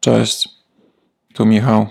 [0.00, 0.48] Cześć,
[1.34, 1.86] tu Michał.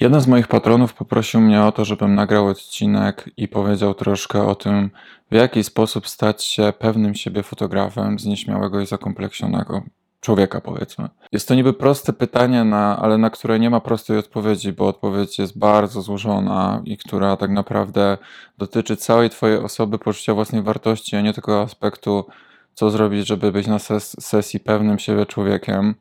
[0.00, 4.54] Jeden z moich patronów poprosił mnie o to, żebym nagrał odcinek i powiedział troszkę o
[4.54, 4.90] tym,
[5.30, 9.82] w jaki sposób stać się pewnym siebie fotografem z nieśmiałego i zakompleksionego
[10.22, 11.08] człowieka, powiedzmy.
[11.32, 15.38] Jest to niby proste pytanie, na, ale na które nie ma prostej odpowiedzi, bo odpowiedź
[15.38, 18.18] jest bardzo złożona i która tak naprawdę
[18.58, 22.26] dotyczy całej Twojej osoby, poczucia własnej wartości, a nie tylko aspektu,
[22.74, 25.94] co zrobić, żeby być na ses sesji pewnym siebie człowiekiem.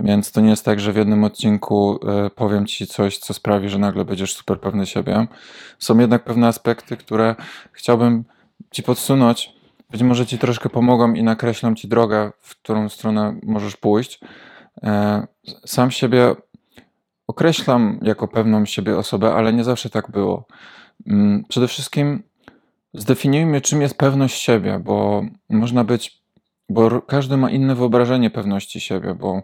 [0.00, 3.68] Więc to nie jest tak, że w jednym odcinku y, powiem Ci coś, co sprawi,
[3.68, 5.26] że nagle będziesz super pewny siebie.
[5.78, 7.34] Są jednak pewne aspekty, które
[7.72, 8.24] chciałbym
[8.70, 9.61] Ci podsunąć
[9.92, 14.20] być może ci troszkę pomogą i nakreślą ci drogę, w którą stronę możesz pójść.
[14.82, 15.26] E,
[15.66, 16.34] sam siebie
[17.26, 20.46] określam jako pewną siebie osobę, ale nie zawsze tak było.
[21.06, 22.22] Mm, przede wszystkim
[22.94, 26.21] zdefiniujmy, czym jest pewność siebie, bo można być
[26.68, 29.42] bo każdy ma inne wyobrażenie pewności siebie, bo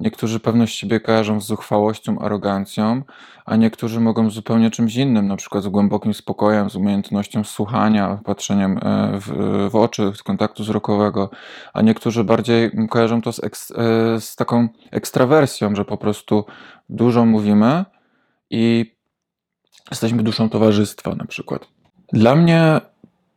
[0.00, 3.02] niektórzy pewność siebie kojarzą z zuchwałością, arogancją,
[3.44, 8.78] a niektórzy mogą zupełnie czymś innym, na przykład z głębokim spokojem, z umiejętnością słuchania, patrzeniem
[8.82, 11.30] e, w, w oczy, z kontaktu wzrokowego,
[11.72, 13.74] a niektórzy bardziej kojarzą to z, eks, e,
[14.20, 16.44] z taką ekstrawersją, że po prostu
[16.88, 17.84] dużo mówimy
[18.50, 18.94] i
[19.90, 21.68] jesteśmy duszą towarzystwa na przykład.
[22.12, 22.80] Dla mnie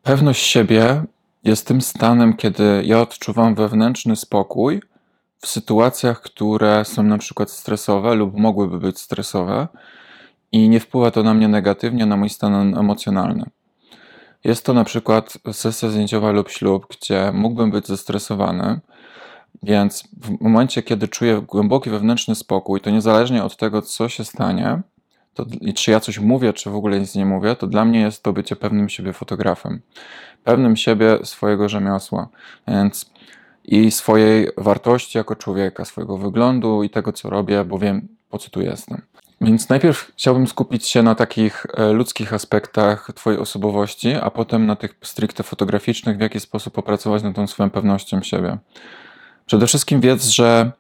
[0.03, 1.03] pewność siebie
[1.43, 4.81] jest tym stanem, kiedy ja odczuwam wewnętrzny spokój
[5.39, 9.67] w sytuacjach, które są na przykład stresowe lub mogłyby być stresowe
[10.51, 13.45] i nie wpływa to na mnie negatywnie, na mój stan emocjonalny.
[14.43, 18.79] Jest to na przykład sesja zdjęciowa lub ślub, gdzie mógłbym być zestresowany,
[19.63, 24.81] więc w momencie, kiedy czuję głęboki wewnętrzny spokój, to niezależnie od tego, co się stanie,
[25.33, 25.45] to,
[25.75, 28.33] czy ja coś mówię, czy w ogóle nic nie mówię, to dla mnie jest to
[28.33, 29.81] bycie pewnym siebie fotografem.
[30.43, 32.27] Pewnym siebie swojego rzemiosła.
[32.67, 33.11] Więc
[33.65, 38.49] i swojej wartości jako człowieka, swojego wyglądu i tego, co robię, bo wiem, po co
[38.49, 39.01] tu jestem.
[39.41, 44.75] Więc najpierw chciałbym skupić się na takich e, ludzkich aspektach Twojej osobowości, a potem na
[44.75, 48.57] tych stricte fotograficznych, w jaki sposób opracować nad tą swoją pewnością siebie.
[49.45, 50.71] Przede wszystkim wiedz, że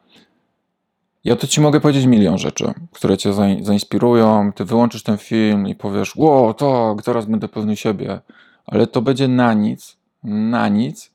[1.23, 4.51] ja to ci mogę powiedzieć milion rzeczy, które cię zainspirują.
[4.53, 8.21] Ty wyłączysz ten film i powiesz, ło, tak, teraz będę pewny siebie.
[8.65, 11.11] Ale to będzie na nic, na nic,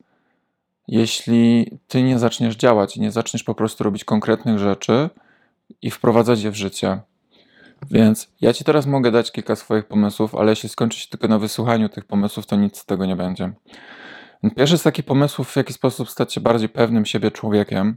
[0.89, 5.11] jeśli ty nie zaczniesz działać, nie zaczniesz po prostu robić konkretnych rzeczy
[5.83, 7.01] i wprowadzać je w życie.
[7.91, 11.39] Więc ja ci teraz mogę dać kilka swoich pomysłów, ale jeśli skończy się tylko na
[11.39, 13.53] wysłuchaniu tych pomysłów, to nic z tego nie będzie.
[14.57, 17.97] Pierwszy z takich pomysłów, w jaki sposób stać się bardziej pewnym siebie człowiekiem,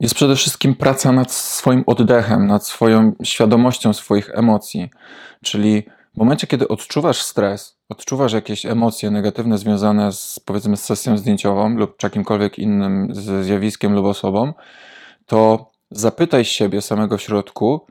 [0.00, 4.90] jest przede wszystkim praca nad swoim oddechem, nad swoją świadomością swoich emocji.
[5.44, 5.82] Czyli
[6.14, 11.76] w momencie, kiedy odczuwasz stres, odczuwasz jakieś emocje negatywne związane z, powiedzmy, z sesją zdjęciową
[11.76, 13.08] lub jakimkolwiek innym
[13.42, 14.52] zjawiskiem lub osobą,
[15.26, 17.86] to zapytaj siebie samego w środku,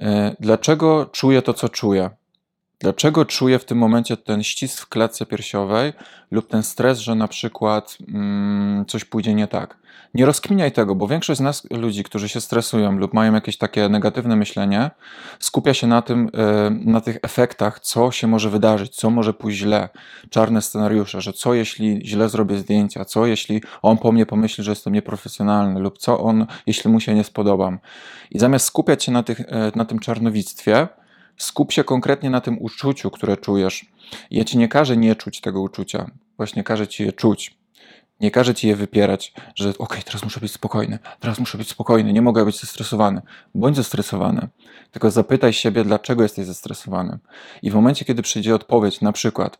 [0.00, 2.10] e, dlaczego czuję to, co czuję.
[2.78, 5.92] Dlaczego czuję w tym momencie ten ścisk w klatce piersiowej
[6.30, 9.84] lub ten stres, że na przykład mm, coś pójdzie nie tak?
[10.14, 13.88] Nie rozkminiaj tego, bo większość z nas, ludzi, którzy się stresują lub mają jakieś takie
[13.88, 14.90] negatywne myślenie,
[15.38, 19.58] skupia się na tym, e, na tych efektach, co się może wydarzyć, co może pójść
[19.58, 19.88] źle,
[20.30, 24.70] czarne scenariusze, że co jeśli źle zrobię zdjęcia, co jeśli on po mnie pomyśli, że
[24.70, 27.78] jestem nieprofesjonalny, lub co on, jeśli mu się nie spodobam.
[28.30, 30.88] I zamiast skupiać się na, tych, e, na tym czarnowictwie,
[31.36, 33.86] skup się konkretnie na tym uczuciu, które czujesz.
[34.30, 37.56] Ja ci nie każę nie czuć tego uczucia, właśnie każę ci je czuć.
[38.20, 41.68] Nie każę ci je wypierać, że okej, okay, teraz muszę być spokojny, teraz muszę być
[41.68, 43.22] spokojny, nie mogę być zestresowany.
[43.54, 44.48] Bądź zestresowany,
[44.90, 47.18] tylko zapytaj siebie, dlaczego jesteś zestresowany.
[47.62, 49.58] I w momencie, kiedy przyjdzie odpowiedź, na przykład,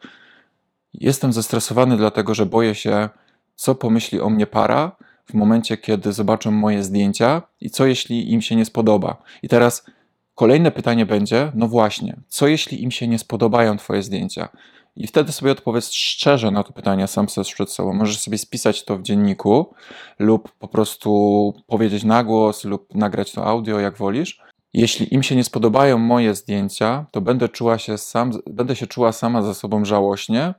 [0.95, 3.09] jestem zestresowany dlatego, że boję się,
[3.55, 4.97] co pomyśli o mnie para
[5.27, 9.17] w momencie, kiedy zobaczą moje zdjęcia i co jeśli im się nie spodoba.
[9.43, 9.87] I teraz
[10.34, 14.49] kolejne pytanie będzie, no właśnie, co jeśli im się nie spodobają Twoje zdjęcia?
[14.97, 17.93] I wtedy sobie odpowiedz szczerze na to pytanie sam sobie przed sobą.
[17.93, 19.75] Możesz sobie spisać to w dzienniku
[20.19, 24.43] lub po prostu powiedzieć na głos lub nagrać to audio, jak wolisz.
[24.75, 29.12] Jeśli im się nie spodobają moje zdjęcia, to będę, czuła się sam, będę się czuła
[29.12, 30.55] sama ze sobą żałośnie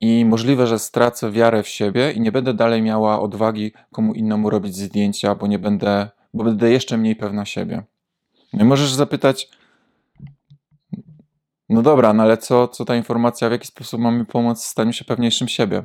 [0.00, 4.50] i możliwe, że stracę wiarę w siebie i nie będę dalej miała odwagi komu innemu
[4.50, 7.82] robić zdjęcia, bo nie będę, bo będę jeszcze mniej pewna siebie.
[8.54, 9.48] No i możesz zapytać,
[11.68, 14.92] no dobra, no ale co, co ta informacja, w jaki sposób mamy pomóc w staniu
[14.92, 15.84] się pewniejszym siebie?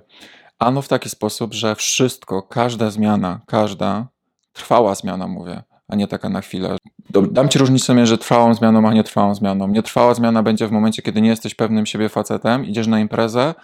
[0.60, 4.08] Ano w taki sposób, że wszystko, każda zmiana, każda
[4.54, 6.78] trwała zmiana, mówię, a nie taka na chwilę.
[7.32, 9.68] Dam ci różnicę między trwałą zmianą, a nietrwałą zmianą.
[9.68, 13.56] Nietrwała zmiana będzie w momencie, kiedy nie jesteś pewnym siebie facetem, idziesz na imprezę,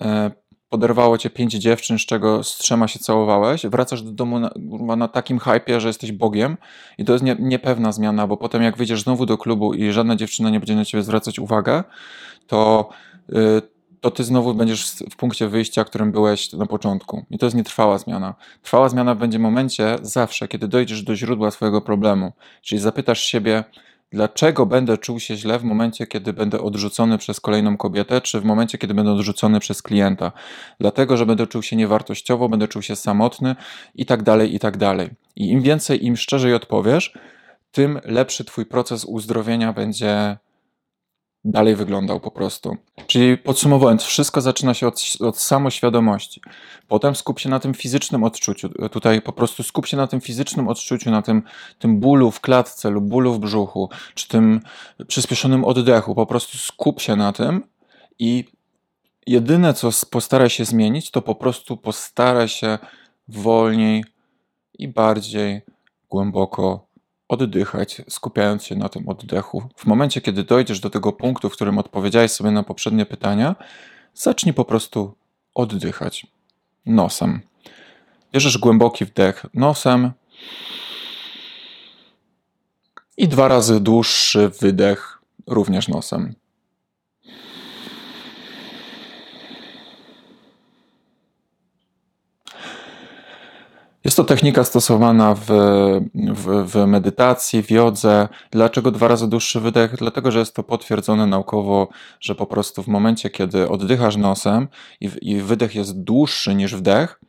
[0.00, 0.30] e,
[0.68, 4.50] poderwało cię pięć dziewczyn, z czego z trzema się całowałeś, wracasz do domu na,
[4.96, 6.56] na takim hypie, że jesteś Bogiem
[6.98, 10.16] i to jest nie, niepewna zmiana, bo potem jak wyjdziesz znowu do klubu i żadna
[10.16, 11.84] dziewczyna nie będzie na ciebie zwracać uwagę,
[12.46, 12.88] to,
[13.28, 13.62] yy,
[14.00, 17.24] to ty znowu będziesz w punkcie wyjścia, którym byłeś na początku.
[17.30, 18.34] I to jest nietrwała zmiana.
[18.62, 22.32] Trwała zmiana będzie w momencie zawsze, kiedy dojdziesz do źródła swojego problemu.
[22.62, 23.64] Czyli zapytasz siebie,
[24.12, 28.44] Dlaczego będę czuł się źle w momencie, kiedy będę odrzucony przez kolejną kobietę, czy w
[28.44, 30.32] momencie, kiedy będę odrzucony przez klienta?
[30.80, 33.56] Dlatego, że będę czuł się niewartościowo, będę czuł się samotny
[33.94, 35.10] i tak dalej, i tak dalej.
[35.36, 37.12] I im więcej, im szczerzej odpowiesz,
[37.72, 40.36] tym lepszy Twój proces uzdrowienia będzie
[41.44, 42.76] dalej wyglądał po prostu.
[43.06, 46.40] Czyli podsumowując, wszystko zaczyna się od, od samoświadomości.
[46.88, 48.68] Potem skup się na tym fizycznym odczuciu.
[48.88, 51.42] Tutaj po prostu skup się na tym fizycznym odczuciu, na tym,
[51.78, 54.60] tym bólu w klatce lub bólu w brzuchu, czy tym
[55.06, 56.14] przyspieszonym oddechu.
[56.14, 57.62] Po prostu skup się na tym
[58.18, 58.44] i
[59.26, 62.78] jedyne, co postaraj się zmienić, to po prostu postaraj się
[63.28, 64.04] wolniej
[64.78, 65.62] i bardziej
[66.10, 66.87] głęboko
[67.28, 69.68] oddychać, skupiając się na tym oddechu.
[69.76, 73.56] W momencie, kiedy dojdziesz do tego punktu, w którym odpowiedziałeś sobie na poprzednie pytania,
[74.14, 75.14] zacznij po prostu
[75.54, 76.26] oddychać
[76.86, 77.40] nosem.
[78.32, 80.12] Bierzesz głęboki wdech nosem
[83.16, 86.34] i dwa razy dłuższy wydech również nosem.
[94.08, 95.46] Jest to technika stosowana w,
[96.14, 98.28] w, w, medytacji, w jodze.
[98.50, 99.96] Dlaczego dwa razy dłuższy wydech?
[99.96, 101.88] Dlatego, że jest to potwierdzone naukowo,
[102.20, 104.68] że po prostu w momencie, kiedy oddychasz nosem
[105.00, 107.20] i, i wydech jest dłuższy niż wdech,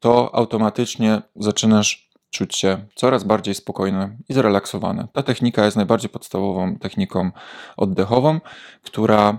[0.00, 5.06] to automatycznie zaczynasz czuć się coraz bardziej spokojny i zrelaksowany.
[5.12, 7.30] Ta technika jest najbardziej podstawową techniką
[7.76, 8.40] oddechową,
[8.82, 9.38] która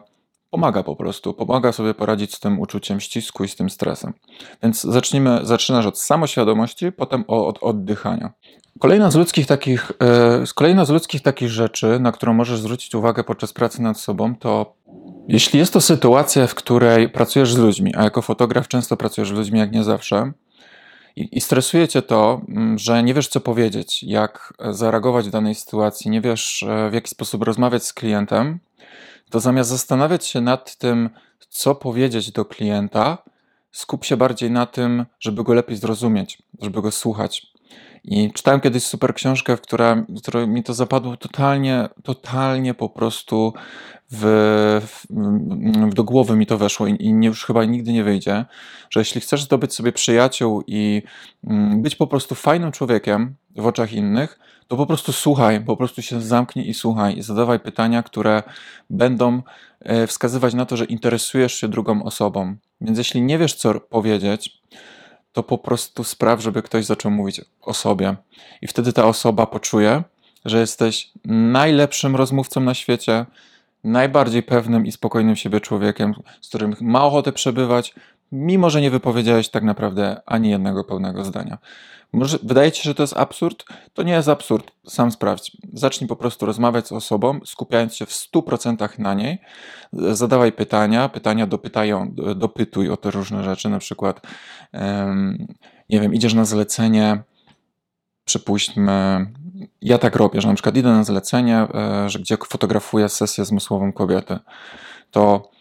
[0.52, 4.14] pomaga po prostu, pomaga sobie poradzić z tym uczuciem ścisku i z tym stresem.
[4.64, 8.32] Więc zacznijmy, zaczynasz od samoświadomości, potem od oddychania.
[8.80, 9.92] Kolejna z ludzkich takich,
[10.40, 14.36] yy, kolejna z ludzkich takich rzeczy, na którą możesz zwrócić uwagę podczas pracy nad sobą,
[14.36, 14.74] to
[15.28, 19.34] jeśli jest to sytuacja, w której pracujesz z ludźmi, a jako fotograf często pracujesz z
[19.34, 20.32] ludźmi, jak nie zawsze,
[21.16, 25.56] i, i stresuje cię to, mm, że nie wiesz, co powiedzieć, jak zareagować w danej
[25.56, 28.60] sytuacji, nie wiesz, e, w jaki sposób rozmawiać z klientem,
[29.32, 31.10] to zamiast zastanawiać się nad tym,
[31.50, 33.18] co powiedzieć do klienta,
[33.72, 37.51] skup się bardziej na tym, żeby go lepiej zrozumieć, żeby go słuchać.
[38.04, 43.54] I czytałem kiedyś super książkę, w w której mi to zapadło totalnie, totalnie po prostu
[44.12, 45.06] w, w,
[45.90, 48.46] w, do głowy mi to weszło i, i już chyba nigdy nie wyjdzie,
[48.90, 51.02] że jeśli chcesz zdobyć sobie przyjaciół i
[51.44, 56.02] mm, być po prostu fajnym człowiekiem w oczach innych, to po prostu słuchaj, po prostu
[56.02, 58.44] się zamknij i słuchaj i zadawaj pytania, które
[58.90, 59.42] będą
[59.80, 62.56] e, wskazywać na to, że interesujesz się drugą osobą.
[62.82, 64.62] Więc jeśli nie wiesz, co powiedzieć,
[65.34, 68.16] to po prostu spraw, żeby ktoś zaczął mówić o sobie.
[68.62, 70.04] I wtedy ta osoba poczuje,
[70.46, 73.26] że jesteś najlepszym rozmówcą na świecie,
[73.84, 77.94] najbardziej pewnym i spokojnym siebie człowiekiem, z którym ma ochotę przebywać,
[78.32, 81.58] mimo że nie wypowiedziałeś tak naprawdę ani jednego pełnego zdania.
[82.14, 83.66] Może wydaje ci się, że to jest absurd?
[83.94, 84.72] To nie jest absurd.
[84.88, 85.58] Sam sprawdź.
[85.74, 89.38] Zacznij po prostu rozmawiać z osobą, skupiając się w 100% na niej.
[89.94, 93.70] Zadawaj pytania, pytania dopytają, dopytuj o te różne rzeczy.
[93.70, 94.22] Na przykład,
[95.90, 97.24] nie wiem, idziesz na zlecenie,
[98.26, 99.26] przypuśćmy,
[99.82, 103.92] ja tak robię, że na przykład idę na zlecenie, e, że gdzie fotografuję sesję zmysłową
[103.94, 104.40] kobiety,
[105.12, 105.52] to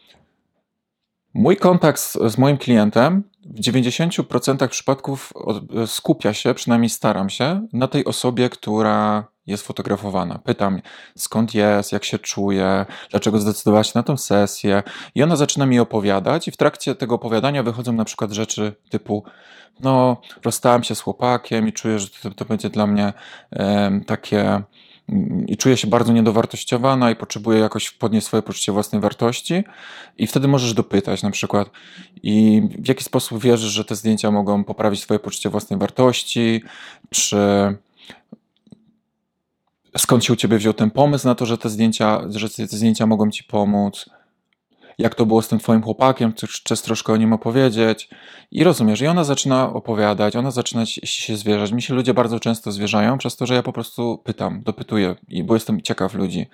[1.34, 5.32] mój kontakt z, z moim klientem w 90% przypadków
[5.86, 10.38] skupia się, przynajmniej staram się, na tej osobie, która jest fotografowana.
[10.38, 10.80] Pytam,
[11.16, 14.82] skąd jest, jak się czuje, dlaczego zdecydowała się na tę sesję.
[15.14, 19.24] I ona zaczyna mi opowiadać, i w trakcie tego opowiadania wychodzą na przykład rzeczy typu:
[19.80, 23.12] No, rozstałem się z chłopakiem i czuję, że to, to będzie dla mnie
[24.06, 24.62] takie
[25.46, 29.64] i czuje się bardzo niedowartościowana i potrzebuje jakoś podnieść swoje poczucie własnej wartości.
[30.18, 31.70] I wtedy możesz dopytać na przykład
[32.22, 36.62] i w jaki sposób wierzysz, że te zdjęcia mogą poprawić twoje poczucie własnej wartości,
[37.10, 37.36] czy
[39.96, 43.06] skąd się u ciebie wziął ten pomysł na to, że te zdjęcia, że te zdjęcia
[43.06, 44.10] mogą ci pomóc,
[45.00, 46.32] jak to było z tym twoim chłopakiem,
[46.64, 48.08] chcesz troszkę o nim opowiedzieć.
[48.50, 51.72] I rozumiesz, i ona zaczyna opowiadać, ona zaczyna się zwierzać.
[51.72, 55.54] Mi się ludzie bardzo często zwierzają, przez to, że ja po prostu pytam, dopytuję, bo
[55.54, 56.46] jestem ciekaw ludzi.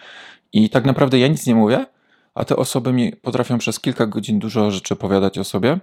[0.53, 1.87] I tak naprawdę ja nic nie mówię,
[2.35, 5.79] a te osoby mi potrafią przez kilka godzin dużo rzeczy opowiadać o sobie.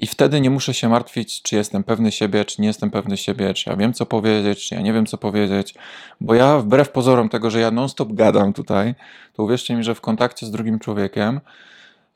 [0.00, 3.54] I wtedy nie muszę się martwić, czy jestem pewny siebie, czy nie jestem pewny siebie,
[3.54, 5.74] czy ja wiem, co powiedzieć, czy ja nie wiem, co powiedzieć,
[6.20, 8.94] bo ja wbrew pozorom tego, że ja non-stop gadam tutaj,
[9.32, 11.40] to uwierzcie mi, że w kontakcie z drugim człowiekiem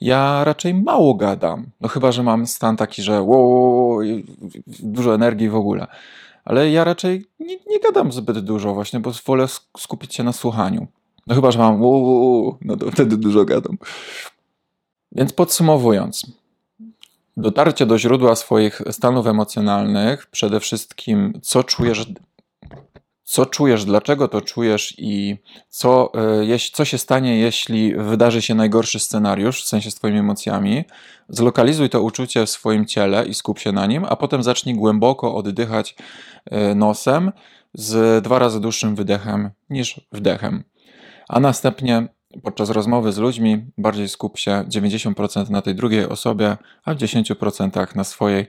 [0.02, 1.66] ja raczej mało gadam.
[1.80, 3.98] No chyba, że mam stan taki, że wow,
[4.66, 5.86] dużo energii w ogóle.
[6.44, 9.46] Ale ja raczej nie, nie gadam zbyt dużo właśnie, bo wolę
[9.78, 10.86] skupić się na słuchaniu.
[11.26, 13.78] No chyba, że mam wow, no to wtedy dużo gadam.
[15.12, 16.26] Więc podsumowując,
[17.36, 22.06] dotarcie do źródła swoich stanów emocjonalnych, przede wszystkim co czujesz
[23.32, 25.36] co czujesz, dlaczego to czujesz i
[25.68, 26.12] co,
[26.54, 30.84] e, co się stanie, jeśli wydarzy się najgorszy scenariusz, w sensie z Twoimi emocjami.
[31.28, 35.34] Zlokalizuj to uczucie w swoim ciele i skup się na nim, a potem zacznij głęboko
[35.34, 35.94] oddychać
[36.44, 37.32] e, nosem
[37.74, 40.64] z dwa razy dłuższym wydechem niż wdechem.
[41.28, 42.08] A następnie
[42.42, 47.96] podczas rozmowy z ludźmi bardziej skup się 90% na tej drugiej osobie, a w 10%
[47.96, 48.46] na swojej.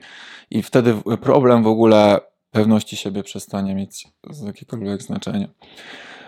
[0.51, 4.07] I wtedy problem w ogóle pewności siebie przestanie mieć
[4.45, 5.47] jakiekolwiek znaczenie.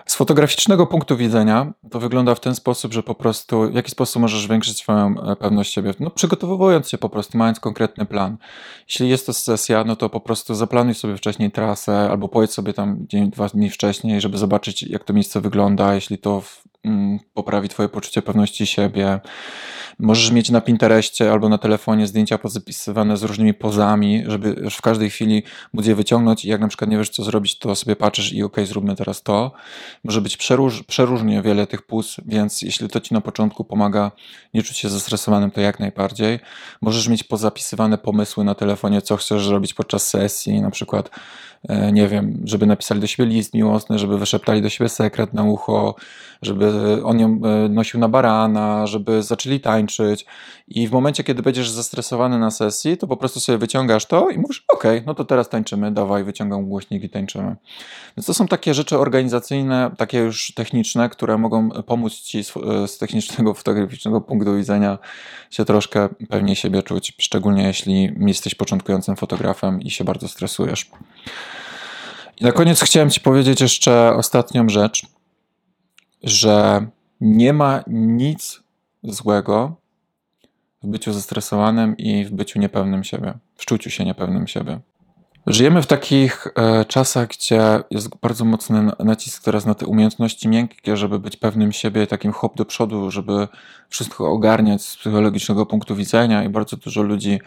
[0.06, 4.22] Z fotograficznego punktu widzenia to wygląda w ten sposób, że po prostu w jaki sposób
[4.22, 5.94] możesz zwiększyć swoją e, pewność siebie?
[6.00, 8.38] No, przygotowując się po prostu, mając konkretny plan.
[8.88, 12.74] Jeśli jest to sesja, no to po prostu zaplanuj sobie wcześniej trasę albo pojedź sobie
[12.74, 16.42] tam dzień, dwa dni wcześniej, żeby zobaczyć, jak to miejsce wygląda, jeśli to
[17.34, 19.20] poprawi Twoje poczucie pewności siebie.
[20.00, 25.10] Możesz mieć na Pinterestie albo na telefonie zdjęcia pozapisywane z różnymi pozami, żeby w każdej
[25.10, 28.34] chwili móc je wyciągnąć i jak na przykład nie wiesz co zrobić, to sobie patrzysz
[28.34, 29.52] i ok, zróbmy teraz to.
[30.04, 34.12] Może być przeróż, przeróżnie wiele tych puz, więc jeśli to ci na początku pomaga
[34.54, 36.40] nie czuć się zestresowanym, to jak najbardziej.
[36.82, 41.10] Możesz mieć pozapisywane pomysły na telefonie, co chcesz zrobić podczas sesji, na przykład
[41.70, 45.44] E, nie wiem, żeby napisali do siebie list miłosny, żeby wyszeptali do siebie sekret na
[45.44, 45.96] ucho,
[46.42, 46.72] żeby
[47.04, 50.26] on ją e, nosił na barana, żeby zaczęli tańczyć.
[50.68, 54.38] I w momencie, kiedy będziesz zestresowany na sesji, to po prostu sobie wyciągasz to i
[54.38, 57.56] mówisz, ok, no to teraz tańczymy, dawaj, wyciągam głośnik i tańczymy.
[58.18, 62.98] Więc to są takie rzeczy organizacyjne, takie już techniczne, które mogą pomóc ci e, z
[62.98, 64.98] technicznego, fotograficznego punktu widzenia
[65.52, 70.90] się troszkę pewniej siebie czuć, szczególnie jeśli jesteś początkującym fotografem i się bardzo stresujesz.
[72.38, 75.06] I na koniec chciałem Ci powiedzieć jeszcze ostatnią rzecz,
[76.26, 76.88] że
[77.22, 78.64] nie ma nic
[79.04, 79.76] złego
[80.84, 84.80] w byciu zestresowanym i w byciu niepewnym siebie, w czuciu się niepewnym siebie.
[85.48, 90.98] Żyjemy w takich e, czasach, gdzie jest bardzo mocny nacisk teraz na te umiejętności miękkie,
[90.98, 93.48] żeby być pewnym siebie, takim hop do przodu, żeby
[93.90, 97.40] wszystko ogarniać z psychologicznego punktu widzenia i bardzo dużo ludzi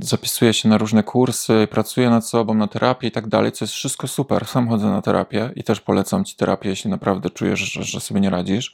[0.00, 3.74] zapisuje się na różne kursy, pracuje nad sobą, na terapię i tak dalej, co jest
[3.74, 4.46] wszystko super.
[4.52, 8.20] Sam chodzę na terapię i też polecam ci terapię, jeśli naprawdę czujesz, że, że sobie
[8.20, 8.72] nie radzisz.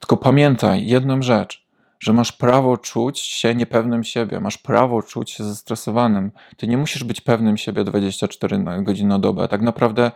[0.00, 1.66] Tylko pamiętaj jedną rzecz,
[2.00, 6.30] że masz prawo czuć się niepewnym siebie, masz prawo czuć się zestresowanym.
[6.56, 9.48] Ty nie musisz być pewnym siebie 24 godziny na dobę.
[9.48, 10.10] Tak naprawdę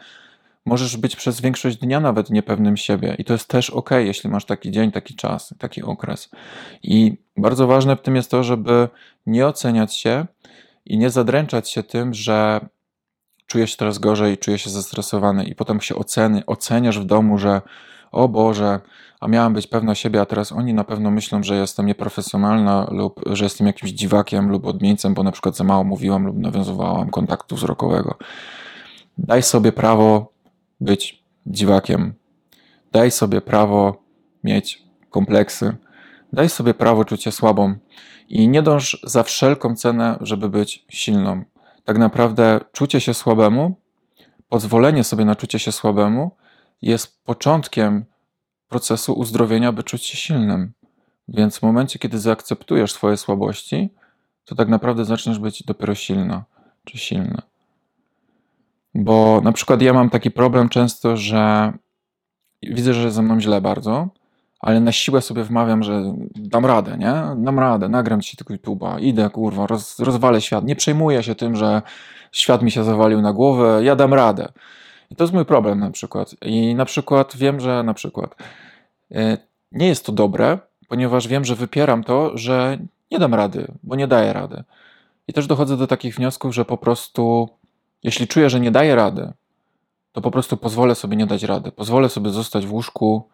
[0.67, 4.45] możesz być przez większość dnia nawet niepewnym siebie i to jest też ok, jeśli masz
[4.45, 6.31] taki dzień, taki czas, taki okres.
[6.83, 8.89] I bardzo ważne w tym jest to, żeby
[9.27, 10.27] nie oceniać się
[10.87, 12.61] i nie zadręczać się tym, że
[13.47, 17.61] czuję się teraz gorzej, czuję się zestresowany i potem się oceny, oceniasz w domu, że
[18.13, 18.81] o Boże,
[19.21, 23.21] a miałam być pewna siebie, a teraz oni na pewno myślą, że jestem nieprofesjonalna lub
[23.27, 27.57] że jestem jakimś dziwakiem lub odmieńcem, bo na przykład za mało mówiłam lub nawiązywałam kontaktu
[27.57, 28.15] wzrokowego.
[29.19, 30.36] Daj sobie prawo
[30.81, 32.15] być dziwakiem.
[32.93, 34.03] Daj sobie prawo
[34.45, 35.77] mieć kompleksy.
[36.33, 37.75] Daj sobie prawo czuć się słabą
[38.29, 41.45] i nie dąż za wszelką cenę, żeby być silną.
[41.85, 43.77] Tak naprawdę czucie się słabemu,
[44.49, 46.31] pozwolenie sobie na czucie się słabemu
[46.83, 48.05] jest początkiem
[48.69, 50.73] procesu uzdrowienia, by czuć się silnym.
[51.29, 53.95] Więc w momencie, kiedy zaakceptujesz swoje słabości,
[54.45, 56.45] to tak naprawdę zaczniesz być dopiero silna
[56.85, 57.43] czy silny.
[58.99, 61.73] Bo na przykład ja mam taki problem często, że
[62.63, 64.09] widzę, że ze mną źle bardzo,
[64.61, 67.43] ale na siłę sobie wmawiam, że dam radę, nie?
[67.45, 70.65] Dam radę, nagram ci tylko YouTube'a, idę, kurwa, roz, rozwalę świat.
[70.65, 71.83] Nie przejmuję się tym, że
[72.33, 74.49] świat mi się zawalił na głowę, ja dam radę.
[75.11, 76.35] I to jest mój problem na przykład.
[76.43, 78.37] I na przykład wiem, że na przykład
[79.13, 79.39] e,
[79.73, 82.79] nie jest to dobre, ponieważ wiem, że wypieram to, że
[83.11, 84.65] nie dam rady, bo nie daję rady.
[85.29, 87.49] I też dochodzę do takich wniosków, że po prostu
[88.07, 89.33] jeśli czuję, że nie daję rady,
[90.13, 91.73] to po prostu pozwolę sobie nie dać rady.
[91.73, 93.29] Pozwolę sobie zostać w łóżku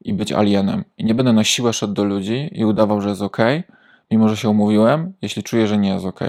[0.00, 0.84] i być alienem.
[0.98, 3.36] I nie będę na siłę szedł do ludzi i udawał, że jest ok,
[4.10, 6.20] mimo że się umówiłem, jeśli czuję, że nie jest ok.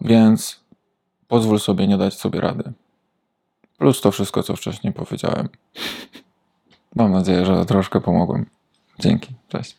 [0.00, 0.60] Więc
[1.28, 2.72] pozwól sobie nie dać sobie rady.
[3.78, 5.48] Plus to wszystko, co wcześniej powiedziałem.
[6.94, 8.46] Mam nadzieję, że troszkę pomogłem.
[8.98, 9.34] Dzięki.
[9.48, 9.78] Cześć.